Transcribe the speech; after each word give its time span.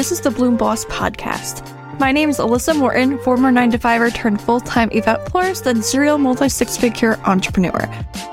This 0.00 0.12
is 0.12 0.22
the 0.22 0.30
Bloom 0.30 0.56
Boss 0.56 0.86
Podcast. 0.86 1.60
My 1.98 2.10
name 2.10 2.30
is 2.30 2.38
Alyssa 2.38 2.74
Morton, 2.74 3.18
former 3.18 3.52
9 3.52 3.72
to 3.72 3.78
5er 3.78 4.14
turned 4.14 4.40
full 4.40 4.58
time 4.58 4.88
event 4.92 5.28
florist 5.28 5.66
and 5.66 5.84
serial 5.84 6.16
multi 6.16 6.48
six 6.48 6.74
figure 6.74 7.20
entrepreneur. 7.26 7.86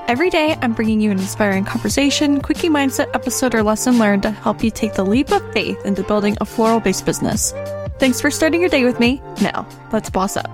Every 0.06 0.30
day, 0.30 0.56
I'm 0.62 0.72
bringing 0.72 0.98
you 1.02 1.10
an 1.10 1.18
inspiring 1.18 1.66
conversation, 1.66 2.40
quickie 2.40 2.70
mindset 2.70 3.14
episode, 3.14 3.54
or 3.54 3.62
lesson 3.62 3.98
learned 3.98 4.22
to 4.22 4.30
help 4.30 4.64
you 4.64 4.70
take 4.70 4.94
the 4.94 5.04
leap 5.04 5.30
of 5.30 5.42
faith 5.52 5.84
into 5.84 6.02
building 6.02 6.38
a 6.40 6.46
floral 6.46 6.80
based 6.80 7.04
business. 7.04 7.52
Thanks 7.98 8.18
for 8.18 8.30
starting 8.30 8.62
your 8.62 8.70
day 8.70 8.86
with 8.86 8.98
me. 8.98 9.20
Now, 9.42 9.68
let's 9.92 10.08
boss 10.08 10.38
up. 10.38 10.50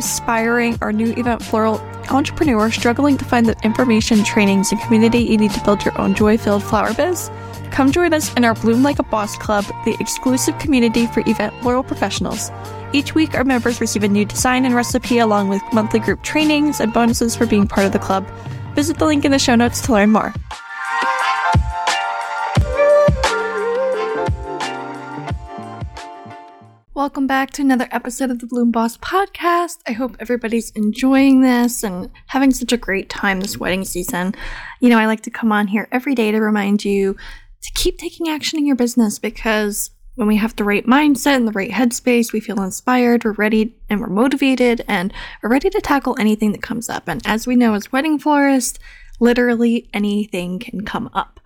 Aspiring 0.00 0.78
or 0.80 0.92
new 0.92 1.12
event 1.12 1.42
floral 1.42 1.78
entrepreneur 2.10 2.70
struggling 2.70 3.18
to 3.18 3.24
find 3.24 3.46
the 3.46 3.56
information, 3.62 4.24
trainings, 4.24 4.72
and 4.72 4.80
community 4.80 5.18
you 5.18 5.36
need 5.36 5.50
to 5.52 5.62
build 5.62 5.84
your 5.84 5.96
own 6.00 6.14
joy 6.14 6.38
filled 6.38 6.64
flower 6.64 6.94
biz? 6.94 7.30
Come 7.70 7.92
join 7.92 8.14
us 8.14 8.34
in 8.34 8.44
our 8.44 8.54
Bloom 8.54 8.82
Like 8.82 8.98
a 8.98 9.02
Boss 9.04 9.36
Club, 9.36 9.64
the 9.84 9.94
exclusive 10.00 10.58
community 10.58 11.06
for 11.06 11.20
event 11.26 11.54
floral 11.60 11.82
professionals. 11.82 12.50
Each 12.94 13.14
week, 13.14 13.34
our 13.34 13.44
members 13.44 13.80
receive 13.80 14.02
a 14.02 14.08
new 14.08 14.24
design 14.24 14.64
and 14.64 14.74
recipe 14.74 15.18
along 15.18 15.50
with 15.50 15.62
monthly 15.72 16.00
group 16.00 16.22
trainings 16.22 16.80
and 16.80 16.92
bonuses 16.92 17.36
for 17.36 17.46
being 17.46 17.68
part 17.68 17.86
of 17.86 17.92
the 17.92 17.98
club. 17.98 18.26
Visit 18.74 18.98
the 18.98 19.06
link 19.06 19.24
in 19.26 19.32
the 19.32 19.38
show 19.38 19.54
notes 19.54 19.82
to 19.82 19.92
learn 19.92 20.10
more. 20.10 20.34
Welcome 26.92 27.28
back 27.28 27.52
to 27.52 27.62
another 27.62 27.86
episode 27.92 28.32
of 28.32 28.40
the 28.40 28.48
Bloom 28.48 28.72
Boss 28.72 28.96
podcast. 28.96 29.78
I 29.86 29.92
hope 29.92 30.16
everybody's 30.18 30.70
enjoying 30.70 31.40
this 31.40 31.84
and 31.84 32.10
having 32.26 32.50
such 32.50 32.72
a 32.72 32.76
great 32.76 33.08
time 33.08 33.40
this 33.40 33.56
wedding 33.56 33.84
season. 33.84 34.34
You 34.80 34.88
know, 34.88 34.98
I 34.98 35.06
like 35.06 35.20
to 35.22 35.30
come 35.30 35.52
on 35.52 35.68
here 35.68 35.86
every 35.92 36.16
day 36.16 36.32
to 36.32 36.40
remind 36.40 36.84
you 36.84 37.14
to 37.62 37.72
keep 37.76 37.96
taking 37.96 38.28
action 38.28 38.58
in 38.58 38.66
your 38.66 38.74
business 38.74 39.20
because 39.20 39.92
when 40.16 40.26
we 40.26 40.34
have 40.38 40.56
the 40.56 40.64
right 40.64 40.84
mindset 40.84 41.36
and 41.36 41.46
the 41.46 41.52
right 41.52 41.70
headspace, 41.70 42.32
we 42.32 42.40
feel 42.40 42.60
inspired, 42.60 43.24
we're 43.24 43.32
ready, 43.32 43.72
and 43.88 44.00
we're 44.00 44.08
motivated, 44.08 44.84
and 44.88 45.12
we're 45.44 45.50
ready 45.50 45.70
to 45.70 45.80
tackle 45.80 46.16
anything 46.18 46.50
that 46.50 46.62
comes 46.62 46.90
up. 46.90 47.06
And 47.06 47.22
as 47.24 47.46
we 47.46 47.54
know, 47.54 47.74
as 47.74 47.92
wedding 47.92 48.18
florists, 48.18 48.80
literally 49.20 49.88
anything 49.94 50.58
can 50.58 50.84
come 50.84 51.08
up. 51.14 51.38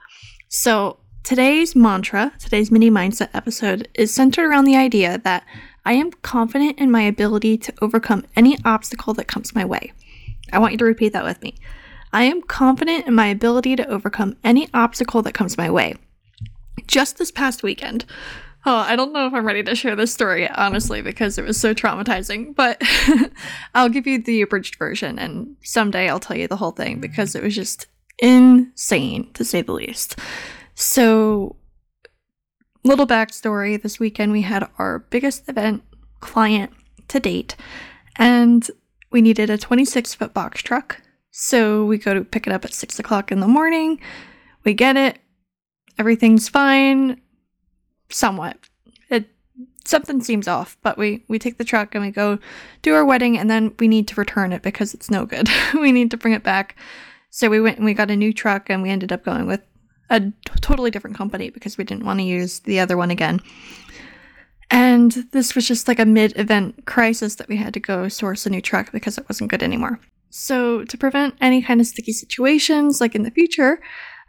So, 0.48 1.00
Today's 1.24 1.74
mantra, 1.74 2.34
today's 2.38 2.70
mini 2.70 2.90
mindset 2.90 3.30
episode, 3.32 3.88
is 3.94 4.12
centered 4.12 4.44
around 4.44 4.66
the 4.66 4.76
idea 4.76 5.16
that 5.24 5.46
I 5.82 5.94
am 5.94 6.10
confident 6.10 6.78
in 6.78 6.90
my 6.90 7.00
ability 7.00 7.56
to 7.56 7.72
overcome 7.80 8.26
any 8.36 8.58
obstacle 8.62 9.14
that 9.14 9.26
comes 9.26 9.54
my 9.54 9.64
way. 9.64 9.94
I 10.52 10.58
want 10.58 10.72
you 10.72 10.78
to 10.78 10.84
repeat 10.84 11.14
that 11.14 11.24
with 11.24 11.40
me. 11.40 11.54
I 12.12 12.24
am 12.24 12.42
confident 12.42 13.06
in 13.06 13.14
my 13.14 13.28
ability 13.28 13.74
to 13.76 13.88
overcome 13.88 14.36
any 14.44 14.68
obstacle 14.74 15.22
that 15.22 15.32
comes 15.32 15.56
my 15.56 15.70
way. 15.70 15.94
Just 16.86 17.16
this 17.16 17.30
past 17.30 17.62
weekend, 17.62 18.04
oh, 18.66 18.76
I 18.76 18.94
don't 18.94 19.14
know 19.14 19.26
if 19.26 19.32
I'm 19.32 19.46
ready 19.46 19.62
to 19.62 19.74
share 19.74 19.96
this 19.96 20.12
story, 20.12 20.46
honestly, 20.46 21.00
because 21.00 21.38
it 21.38 21.44
was 21.46 21.58
so 21.58 21.72
traumatizing, 21.72 22.54
but 22.54 22.82
I'll 23.74 23.88
give 23.88 24.06
you 24.06 24.22
the 24.22 24.42
abridged 24.42 24.76
version 24.76 25.18
and 25.18 25.56
someday 25.62 26.10
I'll 26.10 26.20
tell 26.20 26.36
you 26.36 26.48
the 26.48 26.58
whole 26.58 26.72
thing 26.72 27.00
because 27.00 27.34
it 27.34 27.42
was 27.42 27.54
just 27.54 27.86
insane, 28.18 29.32
to 29.32 29.42
say 29.42 29.62
the 29.62 29.72
least. 29.72 30.16
So, 30.74 31.56
little 32.82 33.06
backstory 33.06 33.80
this 33.80 34.00
weekend, 34.00 34.32
we 34.32 34.42
had 34.42 34.68
our 34.78 35.00
biggest 35.10 35.48
event 35.48 35.82
client 36.20 36.72
to 37.08 37.20
date, 37.20 37.54
and 38.16 38.68
we 39.10 39.22
needed 39.22 39.50
a 39.50 39.58
26 39.58 40.14
foot 40.14 40.34
box 40.34 40.62
truck. 40.62 41.00
So, 41.30 41.84
we 41.84 41.98
go 41.98 42.12
to 42.12 42.24
pick 42.24 42.46
it 42.46 42.52
up 42.52 42.64
at 42.64 42.74
6 42.74 42.98
o'clock 42.98 43.30
in 43.30 43.40
the 43.40 43.46
morning. 43.46 44.00
We 44.64 44.74
get 44.74 44.96
it, 44.96 45.18
everything's 45.96 46.48
fine, 46.48 47.20
somewhat. 48.08 48.58
It, 49.10 49.26
something 49.84 50.22
seems 50.22 50.48
off, 50.48 50.76
but 50.82 50.98
we, 50.98 51.24
we 51.28 51.38
take 51.38 51.58
the 51.58 51.64
truck 51.64 51.94
and 51.94 52.04
we 52.04 52.10
go 52.10 52.40
do 52.82 52.94
our 52.94 53.04
wedding, 53.04 53.38
and 53.38 53.48
then 53.48 53.74
we 53.78 53.86
need 53.86 54.08
to 54.08 54.20
return 54.20 54.52
it 54.52 54.62
because 54.62 54.92
it's 54.92 55.10
no 55.10 55.24
good. 55.24 55.48
we 55.74 55.92
need 55.92 56.10
to 56.10 56.16
bring 56.16 56.34
it 56.34 56.42
back. 56.42 56.74
So, 57.30 57.48
we 57.48 57.60
went 57.60 57.76
and 57.76 57.84
we 57.84 57.94
got 57.94 58.10
a 58.10 58.16
new 58.16 58.32
truck, 58.32 58.68
and 58.68 58.82
we 58.82 58.90
ended 58.90 59.12
up 59.12 59.24
going 59.24 59.46
with 59.46 59.60
a 60.10 60.32
totally 60.60 60.90
different 60.90 61.16
company 61.16 61.50
because 61.50 61.78
we 61.78 61.84
didn't 61.84 62.04
want 62.04 62.20
to 62.20 62.24
use 62.24 62.60
the 62.60 62.80
other 62.80 62.96
one 62.96 63.10
again. 63.10 63.40
And 64.70 65.12
this 65.32 65.54
was 65.54 65.68
just 65.68 65.88
like 65.88 65.98
a 65.98 66.04
mid 66.04 66.36
event 66.36 66.86
crisis 66.86 67.36
that 67.36 67.48
we 67.48 67.56
had 67.56 67.74
to 67.74 67.80
go 67.80 68.08
source 68.08 68.46
a 68.46 68.50
new 68.50 68.60
truck 68.60 68.92
because 68.92 69.18
it 69.18 69.28
wasn't 69.28 69.50
good 69.50 69.62
anymore. 69.62 70.00
So, 70.30 70.84
to 70.84 70.98
prevent 70.98 71.36
any 71.40 71.62
kind 71.62 71.80
of 71.80 71.86
sticky 71.86 72.12
situations 72.12 73.00
like 73.00 73.14
in 73.14 73.22
the 73.22 73.30
future, 73.30 73.80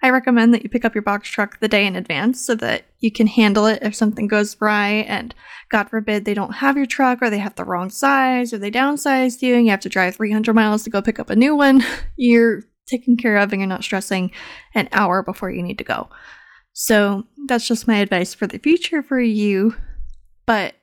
I 0.04 0.12
recommend 0.12 0.54
that 0.54 0.62
you 0.62 0.70
pick 0.70 0.86
up 0.86 0.94
your 0.94 1.02
box 1.02 1.30
truck 1.30 1.60
the 1.60 1.68
day 1.68 1.88
in 1.88 1.96
advance 1.96 2.46
so 2.46 2.54
that 2.56 2.86
you 3.00 3.12
can 3.12 3.26
handle 3.26 3.66
it 3.66 3.80
if 3.82 3.96
something 3.96 4.28
goes 4.28 4.56
awry 4.62 5.06
and 5.08 5.34
God 5.70 5.90
forbid 5.90 6.26
they 6.26 6.36
don't 6.36 6.56
have 6.56 6.78
your 6.78 6.86
truck 6.86 7.24
or 7.24 7.30
they 7.32 7.40
have 7.40 7.56
the 7.56 7.64
wrong 7.64 7.90
size 7.90 8.54
or 8.54 8.60
they 8.60 8.70
downsized 8.70 9.42
you 9.42 9.56
and 9.56 9.66
you 9.66 9.72
have 9.72 9.80
to 9.80 9.90
drive 9.90 10.16
300 10.16 10.54
miles 10.54 10.84
to 10.84 10.92
go 10.92 11.02
pick 11.02 11.20
up 11.20 11.32
a 11.32 11.36
new 11.36 11.56
one. 11.56 11.84
You're 12.18 12.64
taken 12.86 13.18
care 13.18 13.38
of 13.38 13.52
and 13.52 13.62
you're 13.62 13.68
not 13.68 13.84
stressing 13.84 14.32
an 14.74 14.90
hour 14.92 15.24
before 15.24 15.50
you 15.50 15.64
need 15.64 15.78
to 15.78 15.84
go. 15.84 16.10
So 16.74 17.26
that's 17.48 17.68
just 17.68 17.88
my 17.88 17.98
advice 17.98 18.34
for 18.34 18.48
the 18.48 18.60
future 18.60 19.02
for 19.02 19.20
you. 19.20 19.76
But 20.46 20.76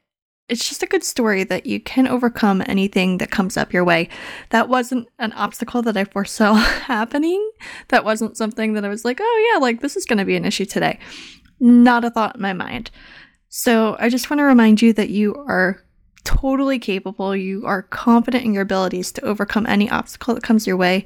it's 0.48 0.68
just 0.68 0.82
a 0.82 0.86
good 0.86 1.04
story 1.04 1.44
that 1.44 1.66
you 1.66 1.80
can 1.80 2.06
overcome 2.06 2.62
anything 2.66 3.18
that 3.18 3.30
comes 3.30 3.56
up 3.56 3.72
your 3.72 3.84
way. 3.84 4.08
That 4.50 4.68
wasn't 4.68 5.08
an 5.18 5.32
obstacle 5.32 5.82
that 5.82 5.96
I 5.96 6.04
foresaw 6.04 6.54
happening. 6.86 7.50
That 7.88 8.04
wasn't 8.04 8.36
something 8.36 8.74
that 8.74 8.84
I 8.84 8.88
was 8.88 9.04
like, 9.04 9.19
oh 9.20 9.50
yeah, 9.52 9.60
like 9.60 9.80
this 9.80 9.96
is 9.96 10.04
going 10.04 10.19
to 10.19 10.24
be 10.24 10.36
an 10.36 10.44
issue 10.44 10.64
today. 10.64 10.98
Not 11.60 12.04
a 12.04 12.10
thought 12.10 12.36
in 12.36 12.42
my 12.42 12.52
mind. 12.52 12.90
So 13.48 13.96
I 13.98 14.08
just 14.08 14.30
want 14.30 14.38
to 14.40 14.44
remind 14.44 14.82
you 14.82 14.92
that 14.94 15.10
you 15.10 15.34
are 15.34 15.82
totally 16.24 16.78
capable. 16.78 17.36
You 17.36 17.64
are 17.66 17.82
confident 17.82 18.44
in 18.44 18.54
your 18.54 18.62
abilities 18.62 19.12
to 19.12 19.24
overcome 19.24 19.66
any 19.66 19.90
obstacle 19.90 20.34
that 20.34 20.42
comes 20.42 20.66
your 20.66 20.76
way. 20.76 21.04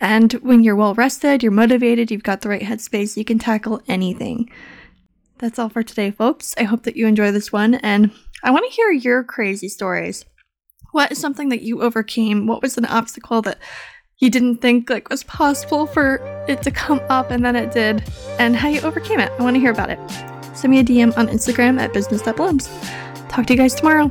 And 0.00 0.32
when 0.34 0.62
you're 0.62 0.76
well 0.76 0.94
rested, 0.94 1.42
you're 1.42 1.52
motivated, 1.52 2.10
you've 2.10 2.22
got 2.22 2.40
the 2.40 2.48
right 2.48 2.62
headspace, 2.62 3.16
you 3.16 3.24
can 3.24 3.38
tackle 3.38 3.82
anything. 3.88 4.50
That's 5.38 5.58
all 5.58 5.68
for 5.68 5.82
today, 5.82 6.10
folks. 6.10 6.54
I 6.58 6.64
hope 6.64 6.82
that 6.84 6.96
you 6.96 7.06
enjoy 7.06 7.30
this 7.30 7.52
one, 7.52 7.74
and 7.74 8.10
I 8.42 8.50
want 8.50 8.64
to 8.68 8.74
hear 8.74 8.90
your 8.90 9.24
crazy 9.24 9.68
stories. 9.68 10.24
What 10.92 11.12
is 11.12 11.18
something 11.18 11.48
that 11.50 11.62
you 11.62 11.82
overcame? 11.82 12.46
What 12.46 12.62
was 12.62 12.78
an 12.78 12.86
obstacle 12.86 13.42
that 13.42 13.58
you 14.18 14.30
didn't 14.30 14.56
think 14.56 14.90
like 14.90 15.10
was 15.10 15.22
possible 15.24 15.86
for 15.86 16.16
it 16.48 16.62
to 16.62 16.70
come 16.70 17.00
up 17.08 17.30
and 17.30 17.44
then 17.44 17.56
it 17.56 17.72
did, 17.72 18.04
and 18.38 18.56
how 18.56 18.68
you 18.68 18.80
overcame 18.80 19.20
it? 19.20 19.30
I 19.38 19.42
want 19.42 19.54
to 19.54 19.60
hear 19.60 19.72
about 19.72 19.90
it. 19.90 19.98
Send 20.56 20.72
me 20.72 20.80
a 20.80 20.84
DM 20.84 21.16
on 21.16 21.28
Instagram 21.28 21.78
at 21.78 21.92
businessthatblooms. 21.92 23.28
Talk 23.28 23.46
to 23.46 23.52
you 23.52 23.58
guys 23.58 23.74
tomorrow. 23.74 24.10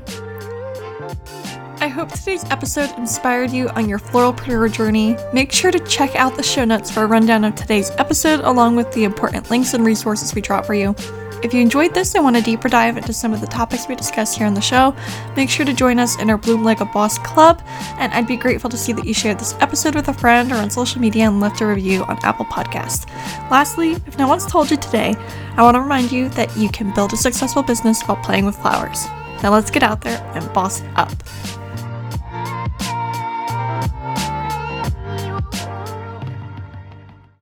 Today's 2.27 2.51
episode 2.51 2.89
inspired 2.97 3.51
you 3.51 3.69
on 3.69 3.88
your 3.88 3.99
floralpreneur 3.99 4.69
journey. 4.69 5.15
Make 5.31 5.49
sure 5.53 5.71
to 5.71 5.79
check 5.79 6.13
out 6.17 6.35
the 6.35 6.43
show 6.43 6.65
notes 6.65 6.91
for 6.91 7.03
a 7.03 7.05
rundown 7.05 7.45
of 7.45 7.55
today's 7.55 7.89
episode, 7.91 8.41
along 8.41 8.75
with 8.75 8.91
the 8.91 9.05
important 9.05 9.49
links 9.49 9.73
and 9.73 9.85
resources 9.85 10.35
we 10.35 10.41
drop 10.41 10.65
for 10.65 10.73
you. 10.73 10.93
If 11.41 11.53
you 11.53 11.61
enjoyed 11.61 11.93
this 11.93 12.15
and 12.15 12.25
want 12.25 12.35
a 12.35 12.41
deeper 12.41 12.67
dive 12.67 12.97
into 12.97 13.13
some 13.13 13.31
of 13.31 13.39
the 13.39 13.47
topics 13.47 13.88
we 13.88 13.95
discuss 13.95 14.35
here 14.35 14.45
on 14.45 14.55
the 14.55 14.59
show, 14.59 14.93
make 15.38 15.49
sure 15.49 15.65
to 15.65 15.71
join 15.71 15.99
us 15.99 16.19
in 16.19 16.29
our 16.29 16.38
Bloom 16.38 16.65
Like 16.65 16.81
a 16.81 16.85
Boss 16.85 17.17
Club, 17.19 17.63
and 17.97 18.13
I'd 18.13 18.27
be 18.27 18.35
grateful 18.35 18.69
to 18.71 18.77
see 18.77 18.91
that 18.91 19.05
you 19.05 19.13
shared 19.13 19.39
this 19.39 19.55
episode 19.61 19.95
with 19.95 20.09
a 20.09 20.13
friend 20.13 20.51
or 20.51 20.55
on 20.55 20.69
social 20.69 20.99
media 20.99 21.29
and 21.29 21.39
left 21.39 21.61
a 21.61 21.65
review 21.65 22.03
on 22.03 22.19
Apple 22.23 22.45
Podcasts. 22.47 23.09
Lastly, 23.49 23.94
if 24.05 24.17
no 24.17 24.27
one's 24.27 24.45
told 24.45 24.69
you 24.69 24.75
today, 24.75 25.15
I 25.55 25.63
want 25.63 25.75
to 25.75 25.81
remind 25.81 26.11
you 26.11 26.27
that 26.31 26.57
you 26.57 26.67
can 26.67 26.94
build 26.94 27.13
a 27.13 27.17
successful 27.17 27.63
business 27.63 28.03
while 28.03 28.21
playing 28.21 28.45
with 28.45 28.57
flowers. 28.57 29.05
Now 29.41 29.53
let's 29.53 29.71
get 29.71 29.81
out 29.81 30.01
there 30.01 30.21
and 30.35 30.51
boss 30.51 30.83
up. 30.97 31.13